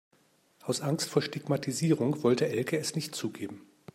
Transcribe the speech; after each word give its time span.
Aus 0.63 0.81
Angst 0.81 1.09
vor 1.11 1.21
Stigmatisierung 1.21 2.23
wollte 2.23 2.47
Elke 2.49 2.75
es 2.79 2.95
nicht 2.95 3.13
zugeben. 3.13 3.61